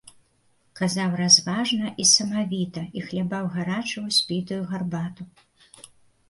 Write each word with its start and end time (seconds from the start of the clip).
Казаў 0.77 1.09
разважна 1.19 1.91
і 2.03 2.05
самавіта 2.11 2.81
і 2.97 3.05
хлябаў 3.09 3.45
гарачую 3.57 4.05
спітую 4.21 4.59
гарбату. 4.73 5.29